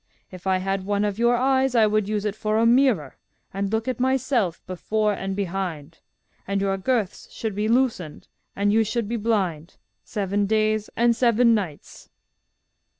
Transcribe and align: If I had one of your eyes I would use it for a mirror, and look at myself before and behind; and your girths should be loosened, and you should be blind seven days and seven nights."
If 0.31 0.47
I 0.47 0.57
had 0.57 0.83
one 0.83 1.05
of 1.05 1.19
your 1.19 1.35
eyes 1.35 1.75
I 1.75 1.85
would 1.85 2.09
use 2.09 2.25
it 2.25 2.35
for 2.35 2.57
a 2.57 2.65
mirror, 2.65 3.17
and 3.53 3.71
look 3.71 3.87
at 3.87 3.99
myself 3.99 4.59
before 4.65 5.13
and 5.13 5.35
behind; 5.35 5.99
and 6.47 6.59
your 6.59 6.75
girths 6.75 7.29
should 7.31 7.53
be 7.53 7.67
loosened, 7.67 8.27
and 8.55 8.73
you 8.73 8.83
should 8.83 9.07
be 9.07 9.17
blind 9.17 9.77
seven 10.03 10.47
days 10.47 10.89
and 10.95 11.15
seven 11.15 11.53
nights." 11.53 12.09